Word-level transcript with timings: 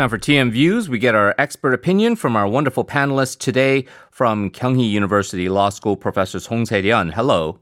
Time 0.00 0.08
for 0.08 0.16
TM 0.16 0.50
Views. 0.50 0.88
We 0.88 0.98
get 0.98 1.14
our 1.14 1.34
expert 1.36 1.74
opinion 1.74 2.16
from 2.16 2.34
our 2.34 2.48
wonderful 2.48 2.86
panelists 2.86 3.38
today 3.38 3.84
from 4.10 4.48
Kyunghee 4.48 4.90
University 4.90 5.50
Law 5.50 5.68
School, 5.68 5.94
Professor 5.94 6.40
Hong 6.48 6.64
Se-ryun. 6.64 7.12
Hello. 7.12 7.58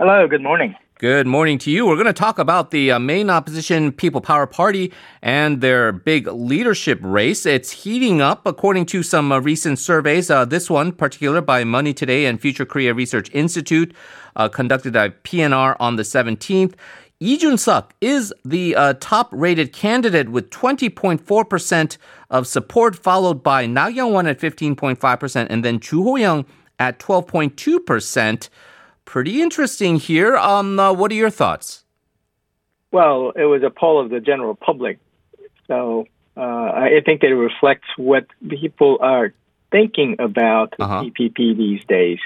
Hello, 0.00 0.26
good 0.26 0.42
morning. 0.42 0.74
Good 0.98 1.28
morning 1.28 1.58
to 1.58 1.70
you. 1.70 1.86
We're 1.86 1.94
going 1.94 2.06
to 2.06 2.12
talk 2.12 2.40
about 2.40 2.72
the 2.72 2.90
uh, 2.90 2.98
main 2.98 3.30
opposition 3.30 3.92
People 3.92 4.20
Power 4.20 4.48
Party 4.48 4.92
and 5.22 5.60
their 5.60 5.92
big 5.92 6.26
leadership 6.26 6.98
race. 7.02 7.46
It's 7.46 7.70
heating 7.70 8.20
up 8.20 8.46
according 8.46 8.86
to 8.86 9.04
some 9.04 9.30
uh, 9.30 9.38
recent 9.38 9.78
surveys. 9.78 10.28
Uh, 10.28 10.44
this 10.44 10.68
one, 10.68 10.90
particular 10.90 11.40
by 11.40 11.62
Money 11.62 11.94
Today 11.94 12.26
and 12.26 12.40
Future 12.40 12.66
Korea 12.66 12.94
Research 12.94 13.30
Institute, 13.32 13.94
uh, 14.34 14.48
conducted 14.48 14.92
by 14.92 15.10
PNR 15.10 15.76
on 15.78 15.94
the 15.94 16.02
17th. 16.02 16.74
Lee 17.22 17.36
Jun-suk 17.36 17.94
is 18.00 18.32
the 18.46 18.74
uh, 18.74 18.94
top-rated 18.98 19.74
candidate 19.74 20.30
with 20.30 20.48
20.4% 20.48 21.98
of 22.30 22.46
support, 22.46 22.96
followed 22.96 23.42
by 23.42 23.66
Na 23.66 23.90
Kyung-won 23.90 24.26
at 24.26 24.38
15.5%, 24.38 25.46
and 25.50 25.62
then 25.62 25.80
Chu 25.80 26.02
Ho-young 26.02 26.46
at 26.78 26.98
12.2% 26.98 28.48
pretty 29.04 29.42
interesting 29.42 29.96
here. 29.96 30.34
Um, 30.38 30.78
uh, 30.78 30.94
what 30.94 31.10
are 31.10 31.14
your 31.14 31.28
thoughts? 31.28 31.84
Well, 32.90 33.32
it 33.36 33.44
was 33.44 33.62
a 33.62 33.70
poll 33.70 34.02
of 34.02 34.08
the 34.08 34.20
general 34.20 34.54
public, 34.54 34.98
so 35.68 36.06
uh, 36.38 36.40
I 36.40 37.02
think 37.04 37.22
it 37.22 37.34
reflects 37.34 37.88
what 37.98 38.24
people 38.48 38.96
are 39.02 39.34
thinking 39.70 40.16
about 40.20 40.72
uh-huh. 40.78 41.02
PPP 41.02 41.54
these 41.54 41.84
days. 41.84 42.18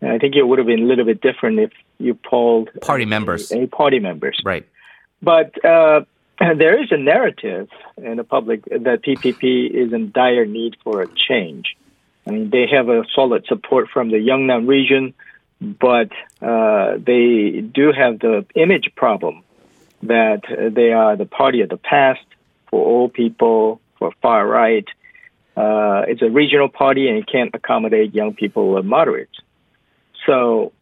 I 0.00 0.16
think 0.16 0.36
it 0.36 0.42
would 0.42 0.58
have 0.58 0.66
been 0.66 0.82
a 0.82 0.86
little 0.86 1.04
bit 1.04 1.20
different 1.20 1.60
if 1.60 1.70
you 2.02 2.14
polled 2.14 2.70
party 2.80 3.04
members, 3.04 3.52
a, 3.52 3.66
party 3.66 3.98
members, 3.98 4.40
right? 4.44 4.66
But 5.22 5.52
uh, 5.64 6.00
there 6.38 6.82
is 6.82 6.90
a 6.90 6.96
narrative 6.96 7.68
in 7.96 8.16
the 8.16 8.24
public 8.24 8.64
that 8.64 9.02
PPP 9.02 9.70
is 9.70 9.92
in 9.92 10.10
dire 10.12 10.46
need 10.46 10.76
for 10.82 11.02
a 11.02 11.08
change. 11.08 11.76
I 12.26 12.30
mean, 12.30 12.50
they 12.50 12.66
have 12.70 12.88
a 12.88 13.04
solid 13.14 13.46
support 13.46 13.88
from 13.92 14.10
the 14.10 14.16
Yeongnam 14.16 14.68
region 14.68 15.14
but 15.62 16.10
uh, 16.40 16.96
they 16.98 17.60
do 17.60 17.92
have 17.92 18.18
the 18.18 18.44
image 18.56 18.90
problem 18.96 19.44
that 20.02 20.42
they 20.74 20.92
are 20.92 21.16
the 21.16 21.24
party 21.24 21.60
of 21.60 21.68
the 21.68 21.76
past 21.76 22.24
for 22.68 22.84
old 22.84 23.12
people, 23.12 23.80
for 23.98 24.12
far 24.20 24.46
right. 24.46 24.86
Uh, 25.56 26.02
it's 26.08 26.22
a 26.22 26.30
regional 26.30 26.68
party 26.68 27.08
and 27.08 27.18
it 27.18 27.28
can't 27.30 27.54
accommodate 27.54 28.12
young 28.14 28.34
people 28.34 28.62
or 28.62 28.82
moderates. 28.82 29.38
So 30.26 30.72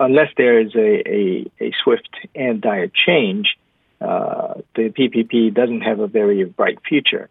uh, 0.00 0.04
unless 0.04 0.28
there 0.36 0.60
is 0.60 0.74
a, 0.74 1.08
a, 1.08 1.50
a, 1.60 1.72
swift 1.82 2.08
and 2.34 2.60
dire 2.60 2.88
change, 2.88 3.56
uh, 4.00 4.54
the 4.74 4.90
PPP 4.90 5.52
doesn't 5.52 5.82
have 5.82 6.00
a 6.00 6.06
very 6.06 6.44
bright 6.44 6.78
future. 6.88 7.28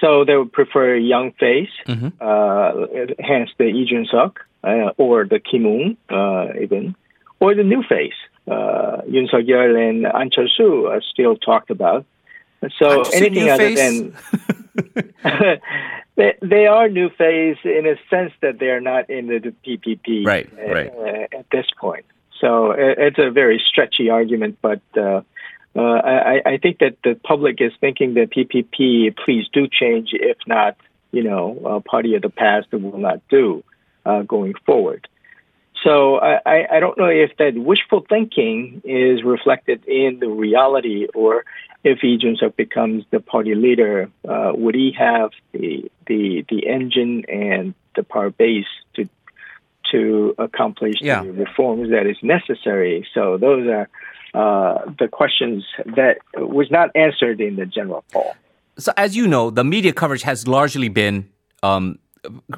So 0.00 0.24
they 0.24 0.36
would 0.36 0.52
prefer 0.52 0.96
a 0.96 1.00
young 1.00 1.32
face, 1.32 1.70
mm-hmm. 1.86 2.08
Uh, 2.20 3.14
hence 3.18 3.50
the 3.58 3.72
Lee 3.72 3.86
Jun-suk 3.88 4.40
uh, 4.64 4.90
or 4.98 5.24
the 5.24 5.38
Kim 5.38 5.66
Ung 5.66 5.96
uh, 6.10 6.52
even, 6.60 6.94
or 7.40 7.54
the 7.54 7.62
new 7.62 7.82
face. 7.82 8.14
Uh, 8.46 9.00
Yoon 9.08 9.30
Suk 9.30 9.40
Yeol 9.40 9.88
and 9.88 10.04
An 10.06 10.30
Chol 10.30 10.48
Soo 10.54 10.86
are 10.86 11.00
still 11.00 11.36
talked 11.36 11.70
about. 11.70 12.04
So 12.78 13.02
anything 13.12 13.48
other 13.48 13.74
than 13.74 14.16
they, 16.16 16.34
they 16.42 16.66
are 16.66 16.88
new 16.88 17.10
face 17.10 17.58
in 17.64 17.86
a 17.86 17.96
sense 18.08 18.32
that 18.40 18.58
they 18.58 18.68
are 18.68 18.80
not 18.80 19.10
in 19.10 19.26
the, 19.26 19.54
PPP 19.66 20.26
right, 20.26 20.48
right. 20.56 20.92
Uh, 20.92 21.38
at 21.38 21.46
this 21.50 21.66
point. 21.78 22.04
So 22.40 22.72
it, 22.72 22.98
it's 22.98 23.18
a 23.18 23.30
very 23.30 23.62
stretchy 23.66 24.10
argument, 24.10 24.58
but 24.62 24.80
uh, 24.96 25.22
uh, 25.76 25.80
I, 25.80 26.42
I 26.46 26.56
think 26.58 26.78
that 26.78 26.96
the 27.02 27.18
public 27.24 27.60
is 27.60 27.72
thinking 27.80 28.14
that 28.14 28.30
PPP, 28.30 29.16
please 29.16 29.46
do 29.52 29.66
change. 29.66 30.10
If 30.12 30.38
not, 30.46 30.76
you 31.10 31.24
know, 31.24 31.58
a 31.64 31.80
party 31.80 32.14
of 32.14 32.22
the 32.22 32.30
past 32.30 32.70
will 32.72 32.98
not 32.98 33.20
do 33.28 33.64
uh, 34.06 34.22
going 34.22 34.54
forward. 34.66 35.08
So 35.84 36.18
I, 36.18 36.76
I 36.76 36.80
don't 36.80 36.96
know 36.96 37.12
if 37.24 37.36
that 37.36 37.54
wishful 37.54 38.06
thinking 38.08 38.80
is 38.84 39.22
reflected 39.22 39.84
in 39.86 40.18
the 40.18 40.28
reality, 40.28 41.06
or 41.14 41.44
if 41.84 42.02
Lee 42.02 42.16
Jun-suk 42.16 42.56
becomes 42.56 43.04
the 43.10 43.20
party 43.20 43.54
leader, 43.54 44.10
uh, 44.26 44.52
would 44.54 44.74
he 44.74 44.92
have 44.98 45.30
the 45.52 45.90
the 46.06 46.44
the 46.48 46.66
engine 46.66 47.24
and 47.28 47.74
the 47.96 48.02
power 48.02 48.30
base 48.30 48.72
to 48.94 49.06
to 49.92 50.34
accomplish 50.38 50.96
yeah. 51.02 51.22
the 51.22 51.32
reforms 51.32 51.90
that 51.90 52.06
is 52.06 52.16
necessary? 52.22 53.06
So 53.12 53.36
those 53.36 53.68
are 53.68 53.88
uh, 54.32 54.90
the 54.98 55.08
questions 55.08 55.64
that 55.84 56.16
was 56.34 56.70
not 56.70 56.90
answered 56.94 57.42
in 57.42 57.56
the 57.56 57.66
general 57.66 58.04
poll. 58.10 58.34
So 58.78 58.90
as 58.96 59.14
you 59.14 59.28
know, 59.28 59.50
the 59.50 59.64
media 59.64 59.92
coverage 59.92 60.22
has 60.22 60.48
largely 60.48 60.88
been 60.88 61.28
um, 61.62 61.98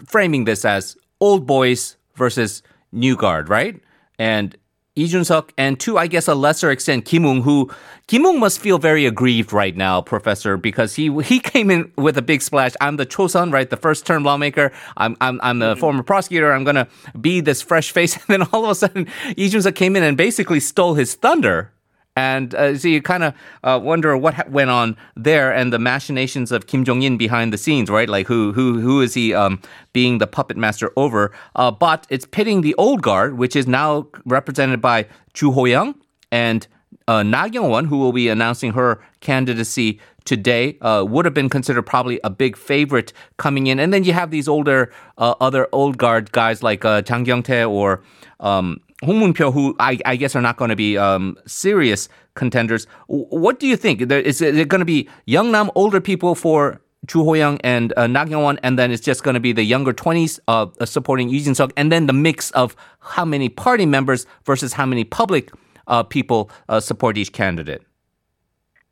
framing 0.06 0.44
this 0.44 0.64
as 0.64 0.96
old 1.20 1.44
boys 1.44 1.96
versus 2.14 2.62
new 2.96 3.16
guard, 3.16 3.48
right? 3.48 3.80
And 4.18 4.56
Lee 4.96 5.06
Jun-suk, 5.06 5.52
and 5.58 5.78
to, 5.80 5.98
I 5.98 6.06
guess, 6.06 6.26
a 6.26 6.34
lesser 6.34 6.70
extent, 6.70 7.04
Kim 7.04 7.26
Ung, 7.26 7.42
who 7.42 7.70
Kim 8.06 8.24
Ung 8.24 8.40
must 8.40 8.58
feel 8.58 8.78
very 8.78 9.04
aggrieved 9.04 9.52
right 9.52 9.76
now, 9.76 10.00
Professor, 10.00 10.56
because 10.56 10.94
he 10.94 11.12
he 11.22 11.38
came 11.38 11.70
in 11.70 11.92
with 11.96 12.16
a 12.16 12.22
big 12.22 12.40
splash. 12.40 12.72
I'm 12.80 12.96
the 12.96 13.04
Chosun, 13.04 13.52
right, 13.52 13.68
the 13.68 13.76
first 13.76 14.06
term 14.06 14.24
lawmaker. 14.24 14.72
I'm 14.96 15.16
I'm 15.20 15.38
I'm 15.42 15.58
the 15.58 15.72
mm-hmm. 15.72 15.80
former 15.80 16.02
prosecutor. 16.02 16.50
I'm 16.52 16.64
gonna 16.64 16.88
be 17.20 17.40
this 17.40 17.60
fresh 17.60 17.90
face, 17.90 18.16
and 18.16 18.24
then 18.28 18.42
all 18.52 18.64
of 18.64 18.70
a 18.70 18.74
sudden, 18.74 19.06
Lee 19.36 19.50
Jun-suk 19.50 19.74
came 19.74 19.96
in 19.96 20.02
and 20.02 20.16
basically 20.16 20.60
stole 20.60 20.94
his 20.94 21.14
thunder 21.14 21.72
and 22.16 22.54
uh, 22.54 22.76
so 22.76 22.88
you 22.88 23.02
kind 23.02 23.22
of 23.22 23.34
uh, 23.62 23.78
wonder 23.82 24.16
what 24.16 24.34
ha- 24.34 24.44
went 24.48 24.70
on 24.70 24.96
there 25.14 25.52
and 25.52 25.72
the 25.72 25.78
machinations 25.78 26.50
of 26.50 26.66
Kim 26.66 26.84
Jong 26.84 27.02
In 27.02 27.16
behind 27.18 27.52
the 27.52 27.58
scenes, 27.58 27.90
right? 27.90 28.08
Like 28.08 28.26
who 28.26 28.52
who 28.52 28.80
who 28.80 29.02
is 29.02 29.14
he 29.14 29.34
um, 29.34 29.60
being 29.92 30.18
the 30.18 30.26
puppet 30.26 30.56
master 30.56 30.90
over? 30.96 31.32
Uh, 31.54 31.70
but 31.70 32.06
it's 32.08 32.24
pitting 32.26 32.62
the 32.62 32.74
old 32.76 33.02
guard, 33.02 33.36
which 33.36 33.54
is 33.54 33.66
now 33.66 34.08
represented 34.24 34.80
by 34.80 35.06
Chu 35.34 35.52
Ho-young 35.52 35.94
and 36.32 36.66
uh, 37.06 37.22
Na 37.22 37.48
Kyung-won, 37.48 37.84
who 37.84 37.98
will 37.98 38.12
be 38.12 38.28
announcing 38.28 38.72
her 38.72 39.00
candidacy 39.20 40.00
today, 40.24 40.76
uh, 40.80 41.04
would 41.06 41.24
have 41.24 41.34
been 41.34 41.48
considered 41.48 41.82
probably 41.82 42.18
a 42.24 42.30
big 42.30 42.56
favorite 42.56 43.12
coming 43.36 43.68
in. 43.68 43.78
And 43.78 43.92
then 43.92 44.02
you 44.02 44.12
have 44.12 44.30
these 44.30 44.48
older, 44.48 44.92
uh, 45.18 45.34
other 45.40 45.68
old 45.72 45.98
guard 45.98 46.32
guys 46.32 46.62
like 46.62 46.84
uh, 46.84 47.02
Jang 47.02 47.24
Kyung-tae 47.24 47.64
or 47.64 48.02
um, 48.40 48.80
Hong 49.04 49.18
Moon-pyo, 49.18 49.52
who 49.52 49.76
I, 49.78 49.98
I, 50.06 50.16
guess 50.16 50.34
are 50.34 50.40
not 50.40 50.56
going 50.56 50.70
to 50.70 50.76
be 50.76 50.96
um, 50.96 51.36
serious 51.46 52.08
contenders. 52.34 52.86
What 53.08 53.60
do 53.60 53.66
you 53.66 53.76
think? 53.76 54.00
Is 54.00 54.40
it 54.40 54.68
going 54.68 54.78
to 54.78 54.86
be 54.86 55.08
Yeongnam, 55.28 55.70
older 55.74 56.00
people 56.00 56.34
for 56.34 56.80
Chu 57.06 57.22
Ho-young 57.24 57.60
and 57.60 57.92
uh, 57.96 58.06
Na 58.06 58.24
Kyung-won, 58.24 58.58
and 58.62 58.78
then 58.78 58.90
it's 58.90 59.02
just 59.02 59.22
going 59.22 59.34
to 59.34 59.40
be 59.40 59.52
the 59.52 59.62
younger 59.62 59.92
20s 59.92 60.40
uh, 60.48 60.66
supporting 60.86 61.28
Lee 61.28 61.40
Jun-suk, 61.40 61.72
and 61.76 61.92
then 61.92 62.06
the 62.06 62.12
mix 62.12 62.50
of 62.52 62.74
how 63.00 63.24
many 63.24 63.48
party 63.48 63.86
members 63.86 64.26
versus 64.44 64.72
how 64.72 64.86
many 64.86 65.04
public 65.04 65.50
uh, 65.86 66.02
people 66.02 66.50
uh, 66.68 66.80
support 66.80 67.16
each 67.16 67.32
candidate? 67.32 67.82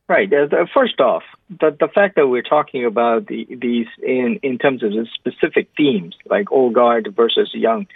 Right. 0.07 0.31
Uh, 0.33 0.67
first 0.73 1.01
off, 1.01 1.23
the, 1.49 1.75
the 1.81 1.89
fact 1.89 2.17
that 2.17 2.29
we're 2.29 2.43
talking 2.43 2.85
about 2.85 3.27
the, 3.27 3.47
these 3.51 3.87
in, 4.03 4.39
in 4.43 4.59
terms 4.59 4.83
of 4.83 4.91
the 4.93 5.07
specific 5.15 5.69
themes, 5.77 6.15
like 6.27 6.53
old 6.53 6.75
guard 6.75 7.13
versus 7.17 7.51
young, 7.55 7.87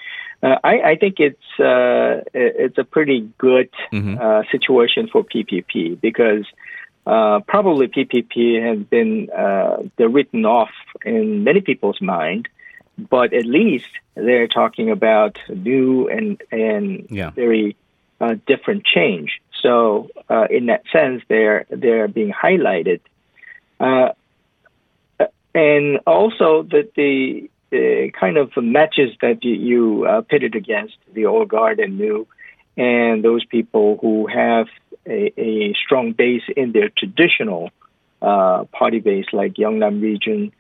uh, 0.42 0.56
I, 0.62 0.80
I, 0.80 0.96
think 0.96 1.18
it's 1.18 1.60
uh, 1.60 2.22
it's 2.32 2.78
a 2.78 2.84
pretty 2.84 3.28
good 3.38 3.70
mm-hmm. 3.92 4.18
uh, 4.20 4.42
situation 4.52 5.08
for 5.08 5.24
PPP 5.24 6.00
because 6.00 6.46
uh, 7.06 7.40
probably 7.40 7.88
PPP 7.88 8.62
has 8.62 8.78
been 8.86 9.30
uh, 9.30 9.82
written 9.98 10.46
off 10.46 10.70
in 11.04 11.42
many 11.42 11.60
people's 11.60 12.00
mind, 12.00 12.48
but 12.96 13.32
at 13.32 13.46
least 13.46 13.88
they're 14.14 14.46
talking 14.46 14.90
about 14.90 15.38
new 15.48 16.08
and 16.08 16.40
and 16.52 17.08
yeah. 17.10 17.30
very 17.30 17.76
uh, 18.20 18.36
different 18.46 18.84
change. 18.84 19.40
So 19.60 20.08
in 20.50 20.66
that 20.66 20.84
sense, 20.92 21.24
they're 21.26 21.66
they're 21.68 22.06
being 22.06 22.32
highlighted, 22.32 23.00
and 23.80 24.14
also 26.06 26.62
that 26.62 26.94
the 26.94 26.94
the 26.94 27.50
kind 27.70 28.36
of 28.36 28.50
matches 28.56 29.10
that 29.20 29.44
you, 29.44 29.54
you 29.54 30.06
uh, 30.06 30.22
pitted 30.22 30.54
against 30.54 30.96
the 31.12 31.26
old 31.26 31.48
guard 31.48 31.80
and 31.80 31.98
new, 31.98 32.26
and 32.76 33.24
those 33.24 33.44
people 33.44 33.98
who 34.00 34.26
have 34.26 34.68
a, 35.06 35.32
a 35.40 35.74
strong 35.74 36.12
base 36.12 36.42
in 36.56 36.72
their 36.72 36.88
traditional 36.88 37.70
uh, 38.22 38.64
party 38.72 39.00
base, 39.00 39.26
like 39.32 39.54
Yeongnam 39.54 40.00
region, 40.02 40.52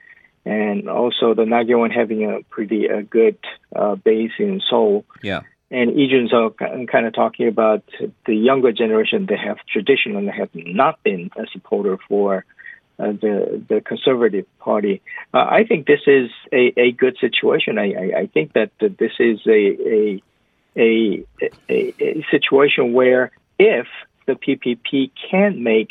and 0.44 0.88
also 0.88 1.34
the 1.34 1.44
Na 1.44 1.64
Kyung-won 1.64 1.90
having 1.90 2.24
a 2.24 2.42
pretty 2.50 2.86
a 2.86 3.02
good 3.02 3.38
uh, 3.74 3.94
base 3.96 4.32
in 4.38 4.60
Seoul. 4.68 5.04
Yeah. 5.22 5.42
And 5.70 5.94
Lee 5.94 6.08
Jun-suk 6.08 6.56
kind 6.56 7.06
of 7.06 7.12
talking 7.12 7.46
about 7.46 7.84
the 8.26 8.34
younger 8.34 8.72
generation 8.72 9.26
that 9.26 9.38
have 9.38 9.58
traditionally 9.70 10.28
have 10.28 10.48
not 10.54 11.02
been 11.02 11.30
a 11.36 11.46
supporter 11.52 11.98
for 12.08 12.46
uh, 12.98 13.12
the 13.12 13.62
the 13.68 13.80
Conservative 13.80 14.46
Party. 14.58 15.00
Uh, 15.32 15.38
I 15.38 15.64
think 15.64 15.86
this 15.86 16.00
is 16.06 16.30
a, 16.52 16.72
a 16.76 16.92
good 16.92 17.16
situation. 17.20 17.78
I, 17.78 17.92
I, 17.92 18.20
I 18.20 18.26
think 18.26 18.54
that, 18.54 18.70
this 18.80 19.12
is 19.18 19.40
a 19.46 19.50
a, 19.50 20.22
a 20.76 21.24
a, 21.68 21.94
a 22.00 22.26
situation 22.30 22.92
where 22.92 23.30
if 23.58 23.86
the 24.26 24.34
PPP 24.34 25.10
can 25.30 25.62
make 25.62 25.90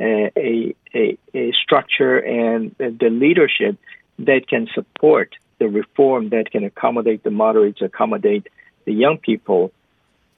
a, 0.00 0.74
a, 0.94 1.18
a 1.34 1.52
structure 1.52 2.18
and 2.18 2.74
the 2.78 3.10
leadership 3.10 3.78
that 4.18 4.48
can 4.48 4.68
support 4.74 5.34
the 5.58 5.68
reform 5.68 6.30
that 6.30 6.50
can 6.50 6.64
accommodate 6.64 7.22
the 7.22 7.30
moderates, 7.30 7.80
accommodate 7.80 8.48
the 8.84 8.92
young 8.92 9.18
people, 9.18 9.72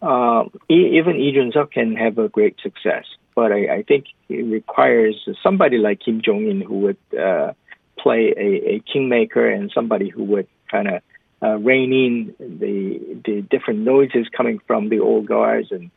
uh, 0.07 0.45
even 0.69 1.19
Lee 1.19 1.33
Jun-suk 1.33 1.73
can 1.73 1.97
have 1.97 2.17
a 2.19 2.29
great 2.29 2.57
success. 2.63 3.05
But 3.35 3.53
I, 3.53 3.77
I, 3.79 3.83
think 3.83 4.07
it 4.29 4.45
requires 4.47 5.29
somebody 5.43 5.79
like 5.79 6.01
Kim 6.01 6.23
Jong-in 6.23 6.61
who 6.61 6.79
would 6.79 6.97
uh, 7.19 7.53
play 7.99 8.33
a, 8.37 8.75
a, 8.75 8.81
kingmaker 8.81 9.47
and 9.49 9.71
somebody 9.75 10.09
who 10.09 10.25
would 10.25 10.47
kind 10.71 10.89
of 10.89 11.03
uh, 11.43 11.57
rein 11.57 11.93
in 11.93 12.35
the 12.39 13.21
the 13.27 13.43
different 13.43 13.81
noises 13.81 14.27
coming 14.35 14.59
from 14.67 14.89
the 14.89 15.01
old 15.01 15.27
guards 15.27 15.71
and 15.71 15.91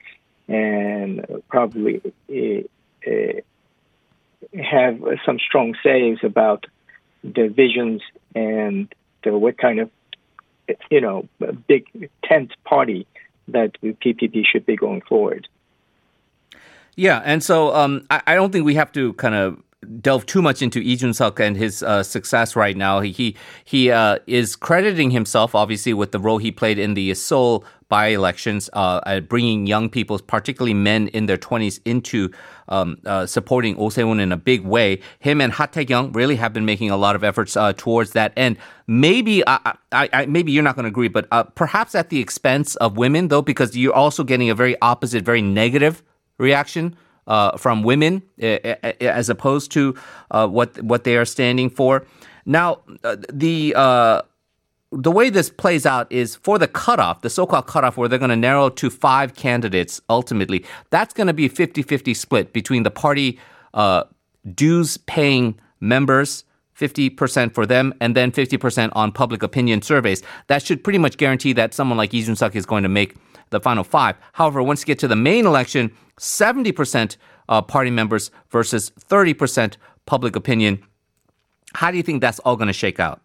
and 0.49 1.25
probably 1.47 2.01
uh, 2.29 3.09
uh, 3.09 4.61
have 4.61 5.01
some 5.25 5.39
strong 5.39 5.75
sayings 5.81 6.19
about 6.23 6.65
the 7.23 7.47
visions 7.47 8.01
and 8.35 8.93
the 9.23 9.37
what 9.37 9.57
kind 9.57 9.79
of 9.79 9.89
you 10.91 10.99
know 10.99 11.27
big 11.67 12.09
tent 12.23 12.51
party 12.65 13.07
that 13.53 13.73
PPP 13.81 14.45
should 14.45 14.65
be 14.65 14.75
going 14.75 15.01
forward. 15.01 15.47
Yeah, 16.95 17.21
and 17.23 17.43
so 17.43 17.73
um, 17.73 18.05
I, 18.09 18.21
I, 18.27 18.35
don't 18.35 18.51
think 18.51 18.65
we 18.65 18.75
have 18.75 18.91
to 18.91 19.13
kind 19.13 19.33
of 19.33 19.63
delve 20.01 20.25
too 20.25 20.41
much 20.41 20.61
into 20.61 20.79
Lee 20.79 20.95
Jun-suk 20.95 21.39
and 21.39 21.55
his 21.55 21.83
uh, 21.83 22.03
success 22.03 22.55
right 22.55 22.75
now. 22.75 22.99
He 22.99 23.35
he 23.63 23.91
uh, 23.91 24.19
is 24.27 24.55
crediting 24.55 25.11
himself, 25.11 25.55
obviously, 25.55 25.93
with 25.93 26.11
the 26.11 26.19
role 26.19 26.37
he 26.37 26.51
played 26.51 26.77
in 26.77 26.93
the 26.93 27.13
Seoul 27.13 27.63
by-elections, 27.87 28.69
uh, 28.73 29.19
bringing 29.21 29.65
young 29.65 29.89
people, 29.89 30.19
particularly 30.19 30.75
men 30.75 31.07
in 31.07 31.25
their 31.25 31.37
20s, 31.37 31.79
into 31.85 32.29
um, 32.67 32.97
uh, 33.05 33.25
supporting 33.25 33.75
Oh 33.79 33.89
Se-hoon 33.89 34.19
in 34.19 34.31
a 34.31 34.37
big 34.37 34.61
way. 34.61 35.01
Him 35.17 35.41
and 35.41 35.51
Ha 35.53 35.65
Tae-keung 35.65 36.15
really 36.15 36.35
have 36.35 36.53
been 36.53 36.65
making 36.65 36.91
a 36.91 36.97
lot 36.97 37.15
of 37.15 37.23
efforts 37.23 37.57
uh, 37.57 37.73
towards 37.73 38.11
that. 38.11 38.31
And 38.37 38.57
maybe, 38.85 39.43
I, 39.47 39.73
I, 39.91 40.27
maybe 40.27 40.51
you're 40.51 40.63
not 40.63 40.75
going 40.75 40.83
to 40.83 40.89
agree, 40.89 41.07
but 41.07 41.27
uh, 41.31 41.43
perhaps 41.43 41.95
at 41.95 42.09
the 42.09 42.19
expense 42.19 42.75
of 42.75 42.95
women, 42.95 43.29
though, 43.29 43.41
because 43.41 43.75
you're 43.75 43.91
also 43.91 44.23
getting 44.23 44.51
a 44.51 44.55
very 44.55 44.79
opposite, 44.83 45.25
very 45.25 45.41
negative 45.41 46.03
reaction 46.37 46.95
uh, 47.29 47.55
from 47.57 47.83
women 47.83 48.21
as 48.41 49.29
opposed 49.29 49.71
to 49.71 49.95
uh, 50.31 50.47
what 50.47 50.81
what 50.81 51.05
they 51.05 51.15
are 51.15 51.25
standing 51.25 51.69
for. 51.69 52.05
Now, 52.45 52.79
uh, 53.03 53.15
the 53.31 53.73
uh, 53.77 54.23
the 54.91 55.11
way 55.11 55.29
this 55.29 55.49
plays 55.49 55.85
out 55.85 56.11
is 56.11 56.35
for 56.35 56.57
the 56.57 56.67
cutoff, 56.67 57.21
the 57.21 57.29
so-called 57.29 57.67
cutoff, 57.67 57.95
where 57.95 58.09
they're 58.09 58.19
going 58.19 58.29
to 58.29 58.35
narrow 58.35 58.69
to 58.69 58.89
five 58.89 59.35
candidates 59.35 60.01
ultimately. 60.09 60.65
That's 60.89 61.13
going 61.13 61.27
to 61.27 61.33
be 61.33 61.45
a 61.45 61.49
50-50 61.49 62.15
split 62.15 62.53
between 62.53 62.81
the 62.81 62.89
party 62.89 63.39
uh, 63.73 64.05
dues-paying 64.53 65.59
members. 65.79 66.43
50% 66.75 67.53
for 67.53 67.65
them 67.65 67.93
and 67.99 68.15
then 68.15 68.31
50% 68.31 68.89
on 68.93 69.11
public 69.11 69.43
opinion 69.43 69.81
surveys. 69.81 70.23
That 70.47 70.63
should 70.63 70.81
pretty 70.81 70.97
much 70.97 71.17
guarantee 71.17 71.51
that 71.51 71.73
someone 71.73 71.97
like 71.97 72.13
Lee 72.13 72.23
Jun-suk 72.23 72.55
is 72.55 72.65
going 72.65 72.83
to 72.83 72.89
make 72.89 73.17
the 73.49 73.59
final 73.59 73.83
five. 73.83 74.15
However, 74.33 74.63
once 74.63 74.81
you 74.81 74.85
get 74.85 74.99
to 74.99 75.07
the 75.09 75.15
main 75.17 75.45
election, 75.45 75.91
70% 76.19 77.17
uh, 77.47 77.61
party 77.61 77.89
members 77.89 78.29
versus 78.49 78.91
30% 78.91 79.77
public 80.05 80.35
opinion. 80.35 80.83
How 81.73 81.91
do 81.91 81.97
you 81.97 82.03
think 82.03 82.21
that's 82.21 82.39
all 82.39 82.55
going 82.55 82.67
to 82.67 82.73
shake 82.73 82.99
out? 82.99 83.21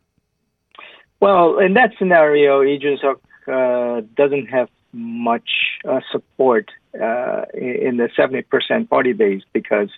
Well, 1.20 1.58
in 1.58 1.74
that 1.74 1.92
scenario, 1.98 2.62
Lee 2.62 2.78
Jun-suk 2.78 3.20
uh, 3.48 4.02
doesn't 4.16 4.46
have 4.46 4.68
much 4.92 5.48
uh, 5.88 6.00
support 6.12 6.70
uh, 6.94 7.44
in 7.54 7.96
the 7.96 8.08
70% 8.16 8.88
party 8.88 9.12
base 9.12 9.42
because 9.52 9.90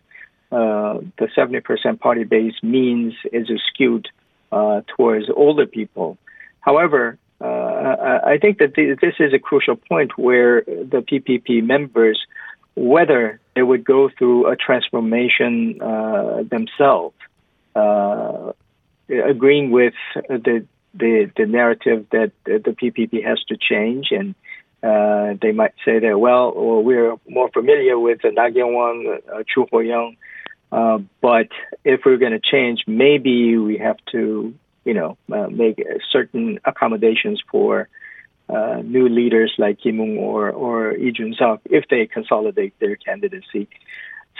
uh, 0.53 0.99
the 1.19 1.29
70% 1.37 2.01
party 2.01 2.25
base 2.25 2.55
means 2.63 3.15
is 3.33 3.49
skewed 3.69 4.09
uh, 4.53 4.81
towards 4.97 5.27
older 5.35 5.67
people. 5.67 6.17
However, 6.61 7.19
I 7.39 8.39
think 8.41 8.59
that 8.59 8.75
this 8.75 9.15
is 9.21 9.35
a 9.35 9.39
crucial 9.39 9.77
point 9.77 10.17
where 10.17 10.63
the 10.63 11.05
PPP 11.09 11.63
members, 11.63 12.19
whether 12.77 13.41
they 13.55 13.63
would 13.63 13.85
go 13.85 14.11
through 14.17 14.51
a 14.51 14.57
transformation 14.57 15.81
uh, 15.83 16.43
themselves, 16.43 17.17
uh, 17.75 18.53
agreeing 19.09 19.71
with 19.71 19.95
the, 20.29 20.67
the, 20.95 21.31
the 21.37 21.47
narrative 21.47 22.07
that 22.11 22.33
the 22.45 22.77
PPP 22.81 23.25
has 23.25 23.43
to 23.49 23.57
change, 23.57 24.09
and 24.11 24.35
uh, 24.83 25.37
they 25.41 25.53
might 25.53 25.75
say 25.85 25.99
that 25.99 26.19
well, 26.19 26.53
we're 26.55 27.17
more 27.29 27.51
familiar 27.51 27.99
with 27.99 28.21
the 28.23 28.31
Na 28.31 28.51
Kyung-won, 28.51 29.19
uh, 29.35 29.43
Chu 29.53 29.67
Ho-young, 29.73 30.17
uh, 30.71 30.99
but 31.21 31.49
if 31.85 32.01
we're 32.05 32.19
going 32.19 32.33
to 32.33 32.41
change, 32.41 32.85
maybe 32.87 33.57
we 33.57 33.79
have 33.79 33.97
to 34.13 34.55
you 34.87 34.95
know, 34.95 35.19
uh, 35.33 35.49
make 35.49 35.85
certain 36.11 36.61
accommodations 36.65 37.43
for 37.51 37.89
uh, 38.49 38.81
new 38.85 39.09
leaders 39.09 39.53
like 39.59 39.81
Kim 39.81 40.01
Ung 40.01 40.19
or 40.19 40.51
or 40.51 40.93
Lee 40.93 41.13
Jun 41.13 41.35
Suk 41.39 41.61
if 41.65 41.85
they 41.89 42.07
consolidate 42.07 42.79
their 42.79 42.97
candidacy. 42.97 43.69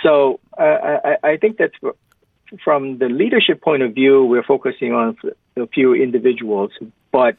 So 0.03 0.41
uh, 0.57 0.99
I, 1.05 1.17
I 1.23 1.37
think 1.37 1.59
that 1.59 1.73
from 2.63 2.99
the 2.99 3.09
leadership 3.09 3.61
point 3.61 3.83
of 3.83 3.95
view, 3.95 4.25
we're 4.25 4.45
focusing 4.45 4.93
on 4.93 5.17
a 5.57 5.67
few 5.67 5.95
individuals, 5.95 6.71
but 7.11 7.37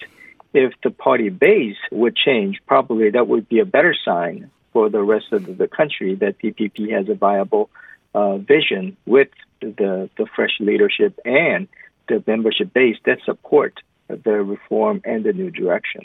if 0.54 0.74
the 0.84 0.90
party 0.90 1.30
base 1.30 1.78
would 1.92 2.16
change, 2.16 2.60
probably 2.66 3.12
that 3.12 3.28
would 3.28 3.48
be 3.48 3.60
a 3.60 3.66
better 3.66 3.96
sign 4.04 4.50
for 4.74 4.90
the 4.90 5.02
rest 5.02 5.32
of 5.32 5.58
the 5.58 5.68
country 5.68 6.16
that 6.16 6.40
PPP 6.40 6.92
has 6.92 7.08
a 7.10 7.16
viable 7.16 7.70
uh, 8.14 8.38
vision 8.38 8.98
with 9.06 9.30
the 9.62 10.10
the 10.18 10.26
fresh 10.36 10.56
leadership 10.60 11.20
and 11.26 11.68
the 12.08 12.24
membership 12.26 12.74
base 12.74 12.98
that 13.06 13.20
support 13.26 13.80
the 14.08 14.42
reform 14.44 15.02
and 15.04 15.24
the 15.24 15.34
new 15.34 15.52
direction. 15.52 16.02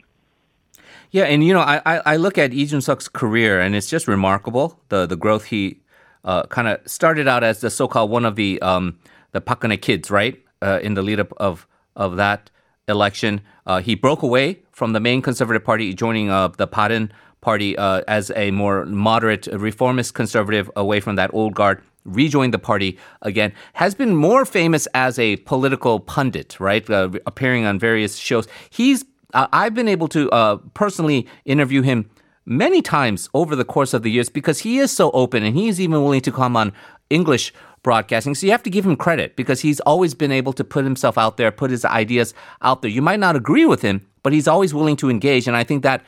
Yeah, 1.10 1.24
and 1.24 1.44
you 1.44 1.52
know, 1.52 1.60
I 1.60 1.80
I 1.84 2.16
look 2.16 2.38
at 2.38 2.52
Lee 2.52 2.66
Jun 2.66 2.80
Suk's 2.80 3.08
career, 3.08 3.60
and 3.60 3.74
it's 3.74 3.88
just 3.88 4.08
remarkable 4.08 4.80
the 4.88 5.06
the 5.06 5.16
growth 5.16 5.44
he 5.44 5.80
uh, 6.24 6.44
kind 6.44 6.68
of 6.68 6.80
started 6.86 7.28
out 7.28 7.44
as 7.44 7.60
the 7.60 7.70
so-called 7.70 8.10
one 8.10 8.24
of 8.24 8.36
the 8.36 8.60
um, 8.62 8.98
the 9.32 9.40
Geun-hye 9.40 9.76
kids, 9.76 10.10
right? 10.10 10.38
Uh, 10.60 10.78
in 10.82 10.94
the 10.94 11.02
lead 11.02 11.20
up 11.20 11.32
of 11.38 11.66
of 11.96 12.16
that 12.16 12.50
election, 12.88 13.40
uh, 13.66 13.80
he 13.80 13.94
broke 13.94 14.22
away 14.22 14.60
from 14.72 14.92
the 14.92 15.00
main 15.00 15.22
conservative 15.22 15.64
party, 15.64 15.92
joining 15.94 16.30
uh, 16.30 16.48
the 16.48 16.66
Bareun 16.66 17.10
party 17.40 17.76
uh, 17.76 18.02
as 18.06 18.30
a 18.36 18.50
more 18.50 18.86
moderate 18.86 19.46
reformist 19.48 20.14
conservative, 20.14 20.70
away 20.76 21.00
from 21.00 21.16
that 21.16 21.30
old 21.34 21.54
guard 21.54 21.82
rejoined 22.04 22.52
the 22.52 22.58
party 22.58 22.98
again, 23.22 23.52
has 23.74 23.94
been 23.94 24.14
more 24.14 24.44
famous 24.44 24.86
as 24.94 25.18
a 25.18 25.36
political 25.36 26.00
pundit, 26.00 26.58
right? 26.58 26.88
Uh, 26.88 27.10
appearing 27.26 27.64
on 27.64 27.78
various 27.78 28.16
shows. 28.16 28.48
He's 28.70 29.04
uh, 29.32 29.46
I've 29.52 29.74
been 29.74 29.88
able 29.88 30.08
to 30.08 30.30
uh, 30.30 30.56
personally 30.74 31.26
interview 31.44 31.82
him 31.82 32.10
many 32.44 32.82
times 32.82 33.28
over 33.34 33.54
the 33.54 33.64
course 33.64 33.94
of 33.94 34.02
the 34.02 34.10
years 34.10 34.28
because 34.28 34.60
he 34.60 34.78
is 34.78 34.90
so 34.90 35.10
open 35.12 35.42
and 35.42 35.56
he's 35.56 35.80
even 35.80 36.02
willing 36.02 36.20
to 36.22 36.32
come 36.32 36.56
on 36.56 36.72
English 37.10 37.52
broadcasting. 37.82 38.34
So 38.34 38.46
you 38.46 38.52
have 38.52 38.62
to 38.62 38.70
give 38.70 38.86
him 38.86 38.96
credit 38.96 39.36
because 39.36 39.60
he's 39.60 39.80
always 39.80 40.14
been 40.14 40.32
able 40.32 40.52
to 40.54 40.64
put 40.64 40.84
himself 40.84 41.18
out 41.18 41.36
there, 41.36 41.50
put 41.50 41.70
his 41.70 41.84
ideas 41.84 42.34
out 42.62 42.82
there. 42.82 42.90
You 42.90 43.02
might 43.02 43.20
not 43.20 43.36
agree 43.36 43.66
with 43.66 43.82
him, 43.82 44.06
but 44.22 44.32
he's 44.32 44.48
always 44.48 44.72
willing 44.72 44.96
to 44.96 45.10
engage. 45.10 45.46
And 45.48 45.56
I 45.56 45.64
think 45.64 45.82
that 45.82 46.04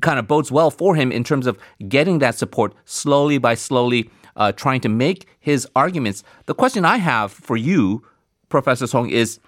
kind 0.00 0.18
of 0.18 0.26
bodes 0.26 0.50
well 0.50 0.70
for 0.70 0.94
him 0.94 1.12
in 1.12 1.22
terms 1.22 1.46
of 1.46 1.58
getting 1.88 2.18
that 2.20 2.34
support 2.34 2.74
slowly 2.86 3.38
by 3.38 3.54
slowly 3.54 4.10
uh, 4.36 4.52
trying 4.52 4.80
to 4.80 4.88
make 4.88 5.26
his 5.40 5.68
arguments. 5.76 6.24
The 6.46 6.54
question 6.54 6.84
I 6.84 6.96
have 6.96 7.30
for 7.30 7.56
you, 7.56 8.02
Professor 8.48 8.86
Song, 8.86 9.10
is 9.10 9.38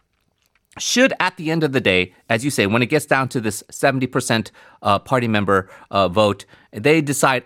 should 0.79 1.13
at 1.21 1.37
the 1.37 1.51
end 1.51 1.65
of 1.65 1.73
the 1.73 1.81
day, 1.81 2.15
as 2.29 2.45
you 2.45 2.51
say, 2.51 2.67
when 2.67 2.83
it 2.83 2.87
gets 2.87 3.07
down 3.07 3.29
to 3.31 3.41
this 3.41 3.63
70% 3.71 4.51
uh, 4.83 4.99
party 4.99 5.29
member 5.29 5.71
uh, 5.91 6.09
vote, 6.09 6.45
they 6.73 7.01
decide, 7.01 7.45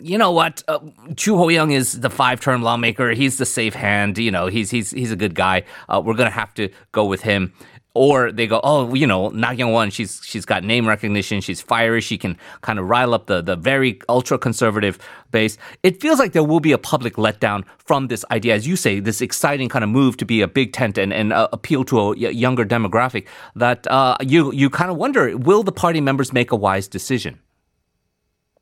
you 0.00 0.16
know 0.16 0.30
what, 0.30 0.62
uh, 0.68 0.78
Chu 1.16 1.36
Ho-young 1.36 1.72
is 1.72 2.00
the 2.00 2.10
five-term 2.10 2.62
lawmaker. 2.62 3.10
He's 3.10 3.38
the 3.38 3.46
safe 3.46 3.74
hand. 3.74 4.18
You 4.18 4.30
know, 4.30 4.46
he's 4.46 4.70
he's 4.70 4.90
he's 4.90 5.10
a 5.10 5.16
good 5.16 5.34
guy. 5.34 5.64
Uh, 5.88 6.00
we're 6.04 6.14
gonna 6.14 6.30
have 6.30 6.54
to 6.54 6.68
go 6.92 7.04
with 7.04 7.22
him 7.22 7.52
or 7.94 8.30
they 8.30 8.46
go, 8.46 8.60
oh, 8.62 8.94
you 8.94 9.06
know, 9.06 9.28
Na 9.30 9.54
Kyung-won, 9.54 9.90
she's 9.90 10.20
she's 10.24 10.44
got 10.44 10.62
name 10.62 10.86
recognition, 10.86 11.40
she's 11.40 11.60
fiery, 11.60 12.00
she 12.00 12.18
can 12.18 12.36
kind 12.60 12.78
of 12.78 12.88
rile 12.88 13.14
up 13.14 13.26
the 13.26 13.40
the 13.42 13.56
very 13.56 14.00
ultra 14.08 14.38
conservative 14.38 14.98
base. 15.30 15.58
It 15.82 16.00
feels 16.00 16.18
like 16.18 16.32
there 16.32 16.44
will 16.44 16.60
be 16.60 16.72
a 16.72 16.78
public 16.78 17.14
letdown 17.14 17.64
from 17.78 18.08
this 18.08 18.24
idea, 18.30 18.54
as 18.54 18.66
you 18.66 18.76
say, 18.76 19.00
this 19.00 19.20
exciting 19.20 19.68
kind 19.68 19.82
of 19.82 19.90
move 19.90 20.16
to 20.18 20.24
be 20.24 20.42
a 20.42 20.48
big 20.48 20.72
tent 20.72 20.98
and 20.98 21.12
and 21.12 21.32
uh, 21.32 21.48
appeal 21.52 21.84
to 21.84 22.12
a 22.12 22.16
younger 22.16 22.64
demographic. 22.64 23.26
That 23.56 23.86
uh, 23.88 24.16
you 24.20 24.52
you 24.52 24.70
kind 24.70 24.90
of 24.90 24.96
wonder, 24.96 25.36
will 25.36 25.62
the 25.62 25.72
party 25.72 26.00
members 26.00 26.32
make 26.32 26.52
a 26.52 26.56
wise 26.56 26.88
decision? 26.88 27.40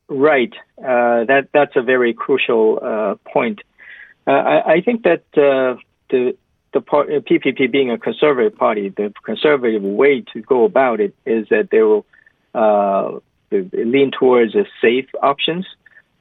Right. 0.09 0.53
Uh, 0.79 1.25
that 1.25 1.49
that's 1.53 1.75
a 1.75 1.83
very 1.83 2.15
crucial 2.15 2.79
uh, 2.83 3.17
point. 3.31 3.61
Uh, 4.27 4.31
I, 4.31 4.73
I, 4.75 4.81
think 4.81 5.03
that 5.05 5.25
uh, 5.37 5.81
the 6.11 6.37
the 6.81 7.23
PPP 7.29 7.71
being 7.71 7.91
a 7.91 7.99
conservative 7.99 8.57
party, 8.59 8.89
the 8.89 9.13
conservative 9.25 9.83
way 9.83 10.23
to 10.33 10.43
go 10.43 10.65
about 10.65 11.01
it 11.01 11.15
is 11.25 11.49
that 11.49 11.71
they 11.71 11.83
will 11.83 12.05
uh, 12.55 13.19
lean 13.51 14.11
towards 14.11 14.53
the 14.53 14.67
safe 14.81 15.09
options, 15.23 15.67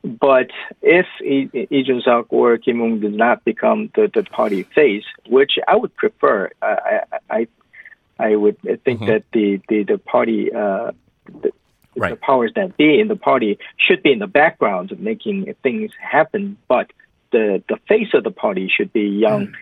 But 0.05 0.51
if 0.83 1.07
Lee 1.19 1.83
Jun 1.83 2.01
Suk 2.05 2.27
or 2.29 2.57
Kim 2.59 2.79
Ung 2.81 2.99
does 2.99 3.15
not 3.15 3.43
become 3.43 3.89
the, 3.95 4.09
the 4.13 4.21
party 4.23 4.61
face, 4.61 5.03
which 5.27 5.53
I 5.67 5.75
would 5.75 5.95
prefer, 5.95 6.51
I 6.61 7.01
I, 7.29 7.47
I 8.19 8.35
would 8.35 8.61
think 8.61 8.99
mm-hmm. 9.01 9.05
that 9.07 9.23
the 9.33 9.59
the 9.67 9.83
the 9.83 9.97
party. 9.97 10.53
Uh, 10.53 10.91
the, 11.41 11.51
right. 11.95 12.11
the 12.11 12.17
powers 12.17 12.51
that 12.55 12.77
be 12.77 12.99
in 12.99 13.07
the 13.07 13.15
party 13.15 13.57
should 13.77 14.03
be 14.03 14.11
in 14.11 14.19
the 14.19 14.27
background 14.27 14.91
of 14.91 14.99
making 14.99 15.51
things 15.63 15.91
happen, 15.99 16.55
but 16.67 16.91
the 17.31 17.63
the 17.67 17.77
face 17.87 18.13
of 18.13 18.23
the 18.23 18.31
party 18.31 18.69
should 18.69 18.93
be 18.93 19.07
young. 19.07 19.47
Mm. 19.47 19.53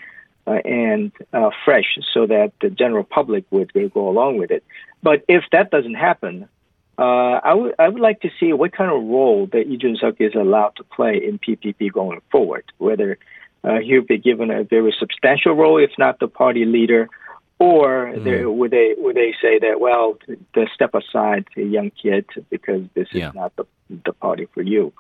Uh, 0.46 0.60
and 0.66 1.14
uh, 1.32 1.52
fresh, 1.64 1.98
so 2.14 2.28
that 2.28 2.52
the 2.62 2.70
general 2.70 3.06
public 3.06 3.46
would, 3.50 3.74
would 3.74 3.94
go 3.94 4.10
along 4.10 4.38
with 4.38 4.52
it. 4.52 4.62
But 5.02 5.24
if 5.30 5.46
that 5.54 5.72
doesn't 5.72 5.94
happen, 5.94 6.50
uh, 6.98 7.40
I 7.44 7.54
would 7.54 7.76
I 7.80 7.88
would 7.88 8.02
like 8.02 8.22
to 8.22 8.30
see 8.40 8.54
what 8.54 8.74
kind 8.74 8.92
of 8.92 9.04
role 9.04 9.48
that 9.54 9.70
Lee 9.70 9.78
Jun 9.78 9.96
Suk 9.96 10.16
is 10.20 10.36
allowed 10.36 10.76
to 10.76 10.84
play 10.84 11.16
in 11.16 11.40
PPP 11.40 11.92
going 11.92 12.22
forward. 12.30 12.66
Whether 12.78 13.18
uh, 13.64 13.80
he'll 13.80 14.04
be 14.04 14.18
given 14.18 14.52
a 14.52 14.64
very 14.64 14.94
substantial 15.00 15.54
role, 15.54 15.78
if 15.78 15.92
not 15.98 16.20
the 16.20 16.28
party 16.28 16.66
leader, 16.66 17.10
or 17.58 18.14
mm. 18.14 18.24
they, 18.24 18.46
would 18.46 18.72
they 18.72 18.96
would 18.98 19.16
they 19.16 19.34
say 19.42 19.60
that 19.60 19.80
well, 19.80 20.18
to 20.28 20.68
step 20.76 20.94
aside, 20.94 21.46
a 21.58 21.62
young 21.62 21.90
kid, 21.90 22.26
because 22.50 22.84
this 22.94 23.08
yeah. 23.12 23.30
is 23.30 23.36
not 23.36 23.56
the 23.56 23.66
the 24.06 24.14
party 24.14 24.48
for 24.54 24.62
you. 24.62 24.94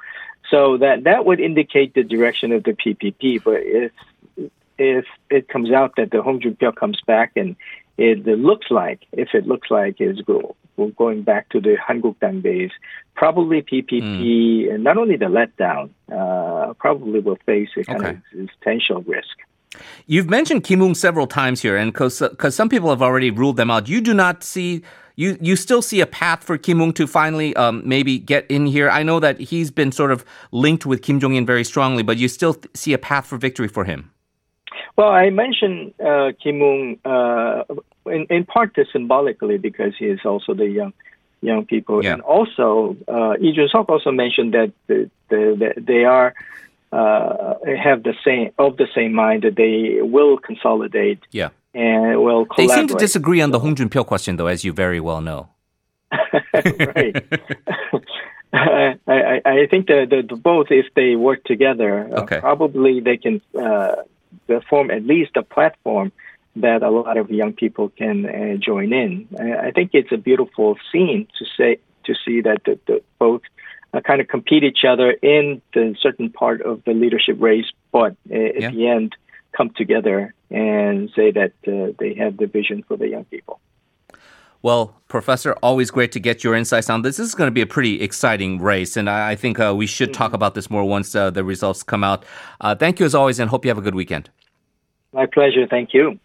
So 0.50 0.78
that 0.78 1.04
that 1.04 1.26
would 1.26 1.40
indicate 1.40 1.94
the 1.94 2.04
direction 2.04 2.52
of 2.54 2.64
the 2.64 2.72
PPP. 2.72 3.44
But 3.44 3.62
if 3.64 3.92
if 4.78 5.06
it 5.30 5.48
comes 5.48 5.72
out 5.72 5.94
that 5.98 6.12
the 6.12 6.22
Hong 6.22 6.42
Jun-pyo 6.42 6.76
comes 6.76 7.00
back 7.06 7.34
and 7.36 7.56
it 7.98 8.26
looks 8.26 8.68
like, 8.72 9.02
if 9.12 9.30
it 9.34 9.46
looks 9.46 9.70
like 9.70 9.98
it's 10.00 10.22
go, 10.22 10.56
going 10.98 11.22
back 11.22 11.50
to 11.50 11.62
the 11.62 11.78
Hangukdang 11.78 12.42
days, 12.42 12.72
probably 13.16 13.62
PPP, 13.62 14.02
mm. 14.02 14.74
and 14.74 14.84
not 14.84 14.98
only 14.98 15.16
the 15.16 15.26
letdown, 15.26 15.92
uh, 16.12 16.74
probably 16.74 17.20
will 17.20 17.38
face 17.46 17.70
a 17.78 17.84
kind 17.84 18.04
okay. 18.04 18.10
of 18.10 18.18
existential 18.32 19.02
risk. 19.04 19.38
You've 20.08 20.30
mentioned 20.30 20.64
Kim 20.64 20.82
Ung 20.82 20.96
several 20.96 21.28
times 21.28 21.62
here, 21.62 21.78
and 21.78 21.92
because 21.92 22.56
some 22.56 22.70
people 22.70 22.90
have 22.90 23.02
already 23.02 23.32
ruled 23.32 23.58
them 23.58 23.72
out, 23.72 23.88
you 23.88 24.02
do 24.02 24.14
not 24.14 24.44
see 24.44 24.84
you 25.16 25.38
you 25.42 25.56
still 25.56 25.82
see 25.82 26.02
a 26.02 26.08
path 26.08 26.44
for 26.44 26.58
Kim 26.58 26.82
Ung 26.82 26.94
to 26.94 27.08
finally 27.08 27.56
um, 27.56 27.82
maybe 27.86 28.18
get 28.18 28.50
in 28.50 28.66
here. 28.66 28.90
I 28.90 29.04
know 29.04 29.20
that 29.20 29.40
he's 29.40 29.72
been 29.72 29.92
sort 29.92 30.12
of 30.12 30.26
linked 30.52 30.86
with 30.86 31.02
Kim 31.02 31.20
Jong 31.20 31.36
In 31.36 31.46
very 31.46 31.64
strongly, 31.64 32.04
but 32.04 32.18
you 32.18 32.28
still 32.28 32.56
th- 32.56 32.76
see 32.76 32.94
a 32.94 32.98
path 32.98 33.26
for 33.28 33.38
victory 33.38 33.68
for 33.68 33.84
him. 33.86 34.12
Well, 34.96 35.10
I 35.10 35.30
mentioned 35.32 35.94
uh, 36.00 36.32
Kim 36.42 36.62
Ung 36.62 36.98
uh, 37.04 37.64
in, 38.06 38.28
in 38.30 38.46
part 38.46 38.78
symbolically 38.92 39.58
because 39.58 39.94
he 39.98 40.06
is 40.06 40.20
also 40.24 40.54
the 40.54 40.68
young 40.68 40.94
young 41.42 41.66
people, 41.66 42.04
yeah. 42.04 42.14
and 42.14 42.22
also 42.22 42.96
uh, 43.08 43.34
Lee 43.40 43.54
Jun 43.54 43.68
Suk 43.70 43.90
also 43.90 44.12
mentioned 44.12 44.54
that 44.54 44.72
the, 44.88 45.10
the, 45.30 45.74
the, 45.76 45.82
they 45.82 46.06
are 46.06 46.34
uh, 46.94 47.56
have 47.78 48.04
the 48.04 48.14
same 48.24 48.52
of 48.60 48.78
the 48.78 48.88
same 48.96 49.14
mind 49.14 49.44
that 49.44 49.56
they 49.56 50.02
will 50.02 50.38
consolidate. 50.38 51.20
Yeah. 51.32 51.50
And 51.74 52.22
will 52.22 52.46
They 52.56 52.68
seem 52.68 52.88
to 52.88 52.96
disagree 52.96 53.42
on 53.42 53.50
the 53.50 53.60
Hong 53.60 53.76
Jun 53.76 53.90
Pyo 53.90 54.06
question, 54.06 54.36
though, 54.36 54.46
as 54.46 54.64
you 54.64 54.74
very 54.74 55.00
well 55.00 55.22
know. 55.22 55.50
right. 56.54 57.26
I, 58.54 59.00
I, 59.08 59.42
I 59.44 59.68
think 59.72 59.88
the, 59.88 60.06
the, 60.30 60.36
both, 60.36 60.68
if 60.70 60.86
they 60.96 61.16
work 61.16 61.44
together, 61.46 62.08
uh, 62.12 62.22
okay. 62.22 62.38
uh, 62.38 62.42
probably 62.42 63.00
they 63.00 63.18
can 63.18 63.42
uh, 63.60 63.96
form 64.70 64.92
at 64.92 65.06
least 65.06 65.32
a 65.36 65.44
platform 65.44 66.12
that 66.56 66.84
a 66.84 66.90
lot 66.90 67.18
of 67.18 67.32
young 67.32 67.54
people 67.54 67.90
can 67.90 68.26
uh, 68.26 68.58
join 68.58 68.94
in. 68.94 69.28
I, 69.40 69.68
I 69.68 69.72
think 69.72 69.92
it's 69.94 70.12
a 70.12 70.18
beautiful 70.18 70.78
scene 70.92 71.28
to 71.40 71.46
say 71.58 71.80
to 72.06 72.14
see 72.26 72.42
that 72.42 72.64
the, 72.66 72.80
the 72.86 73.02
both 73.18 73.42
uh, 73.94 74.02
kind 74.02 74.22
of 74.22 74.28
compete 74.28 74.64
each 74.64 74.84
other 74.88 75.12
in 75.12 75.62
the 75.74 75.96
certain 76.02 76.30
part 76.30 76.62
of 76.62 76.84
the 76.84 76.94
leadership 76.94 77.38
race, 77.40 77.72
but 77.92 78.16
uh, 78.32 78.36
at 78.36 78.62
yeah. 78.62 78.72
the 78.72 78.88
end 78.88 79.16
come 79.56 79.70
together 79.76 80.34
and 80.50 81.10
say 81.16 81.32
that 81.32 81.54
uh, 81.68 81.94
they 82.00 82.14
have 82.16 82.38
the 82.38 82.48
vision 82.48 82.84
for 82.88 82.98
the 82.98 83.08
young 83.08 83.26
people. 83.26 83.60
Well, 84.64 84.96
Professor, 85.10 85.54
always 85.62 85.92
great 85.92 86.14
to 86.14 86.22
get 86.22 86.42
your 86.42 86.56
insights 86.56 86.90
on 86.90 87.02
this. 87.02 87.18
This 87.18 87.28
is 87.28 87.36
going 87.36 87.48
to 87.48 87.52
be 87.52 87.60
a 87.60 87.68
pretty 87.68 88.02
exciting 88.02 88.62
race, 88.62 88.96
and 88.96 89.10
I, 89.10 89.32
I 89.32 89.36
think 89.36 89.60
uh, 89.60 89.74
we 89.76 89.86
should 89.86 90.14
talk 90.14 90.28
mm-hmm. 90.30 90.36
about 90.36 90.56
this 90.56 90.70
more 90.70 90.86
once 90.86 91.14
uh, 91.14 91.30
the 91.30 91.44
results 91.44 91.84
come 91.84 92.02
out. 92.02 92.24
Uh, 92.62 92.74
thank 92.74 92.98
you 92.98 93.06
as 93.06 93.14
always, 93.14 93.40
and 93.40 93.50
hope 93.50 93.66
you 93.66 93.70
have 93.70 93.78
a 93.78 93.82
good 93.82 93.94
weekend. 93.94 94.30
My 95.12 95.26
pleasure. 95.26 95.68
Thank 95.68 95.94
you. 95.94 96.18